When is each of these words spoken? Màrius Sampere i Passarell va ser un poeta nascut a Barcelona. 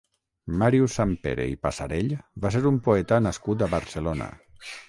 Màrius 0.61 0.95
Sampere 0.99 1.45
i 1.51 1.59
Passarell 1.67 2.11
va 2.47 2.53
ser 2.57 2.65
un 2.73 2.83
poeta 2.89 3.23
nascut 3.29 3.63
a 3.67 3.73
Barcelona. 3.79 4.33